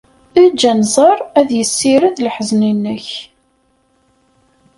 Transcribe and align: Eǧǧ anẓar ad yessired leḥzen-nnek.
Eǧǧ 0.43 0.61
anẓar 0.71 1.19
ad 1.39 1.49
yessired 1.57 2.15
leḥzen-nnek. 2.25 3.07